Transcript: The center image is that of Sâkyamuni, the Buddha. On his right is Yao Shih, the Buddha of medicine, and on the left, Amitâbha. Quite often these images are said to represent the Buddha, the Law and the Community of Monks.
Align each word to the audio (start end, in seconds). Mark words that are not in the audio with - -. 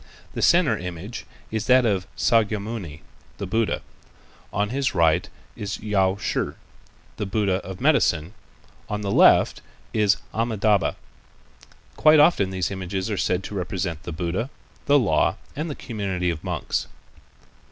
The 0.33 0.41
center 0.41 0.75
image 0.75 1.27
is 1.51 1.67
that 1.67 1.85
of 1.85 2.07
Sâkyamuni, 2.17 3.01
the 3.37 3.45
Buddha. 3.45 3.83
On 4.51 4.69
his 4.69 4.95
right 4.95 5.29
is 5.55 5.79
Yao 5.79 6.15
Shih, 6.17 6.53
the 7.17 7.27
Buddha 7.27 7.57
of 7.57 7.79
medicine, 7.79 8.33
and 8.33 8.33
on 8.89 9.01
the 9.01 9.11
left, 9.11 9.61
Amitâbha. 10.33 10.95
Quite 11.97 12.19
often 12.19 12.49
these 12.49 12.71
images 12.71 13.11
are 13.11 13.15
said 13.17 13.43
to 13.43 13.53
represent 13.53 14.01
the 14.01 14.11
Buddha, 14.11 14.49
the 14.87 14.97
Law 14.97 15.37
and 15.55 15.69
the 15.69 15.75
Community 15.75 16.31
of 16.31 16.43
Monks. 16.43 16.87